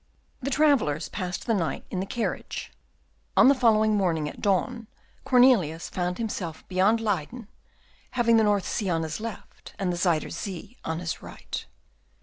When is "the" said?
0.41-0.49, 1.45-1.53, 1.99-2.07, 3.49-3.53, 8.37-8.43, 9.93-9.97